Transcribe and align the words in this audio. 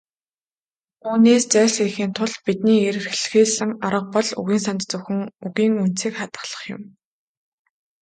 Үүнээс 1.09 1.43
зайлсхийхийн 1.53 2.11
тулд 2.17 2.35
бидний 2.45 2.79
эрэлхийлсэн 2.87 3.71
арга 3.87 4.07
бол 4.15 4.29
үгийн 4.39 4.61
санд 4.65 4.81
зөвхөн 4.91 5.19
"үгийн 5.45 5.73
үндсийг 5.83 6.13
хадгалах" 6.17 6.63
юм. 6.75 6.83